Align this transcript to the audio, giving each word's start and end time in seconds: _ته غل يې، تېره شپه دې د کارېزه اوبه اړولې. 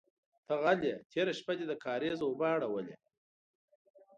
_ته 0.45 0.53
غل 0.63 0.79
يې، 0.87 0.93
تېره 1.11 1.33
شپه 1.39 1.53
دې 1.57 1.65
د 1.67 1.73
کارېزه 1.85 2.23
اوبه 2.25 2.47
اړولې. 2.55 2.95